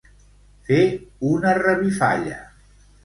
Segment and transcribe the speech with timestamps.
[0.69, 0.79] Fer
[1.33, 2.39] una revifalla.